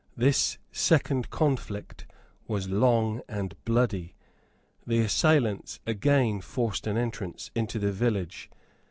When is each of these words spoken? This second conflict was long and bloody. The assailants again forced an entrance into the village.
This 0.17 0.57
second 0.71 1.29
conflict 1.29 2.07
was 2.47 2.67
long 2.71 3.21
and 3.29 3.53
bloody. 3.65 4.15
The 4.87 4.97
assailants 4.97 5.79
again 5.85 6.41
forced 6.41 6.87
an 6.87 6.97
entrance 6.97 7.51
into 7.53 7.77
the 7.77 7.91
village. 7.91 8.49